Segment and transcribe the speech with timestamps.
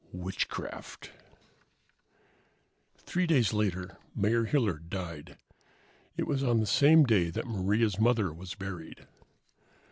[0.13, 1.11] Witchcraft
[2.97, 5.37] Three days later, Mayor Hilliard died.
[6.17, 9.05] It was on the same day that Maria's mother was buried.